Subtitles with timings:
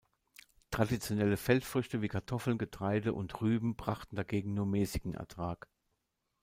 [0.71, 5.69] Traditionelle Feldfrüchte wie Kartoffeln, Getreide und Rüben brachten dagegen nur mäßigen Ertrag.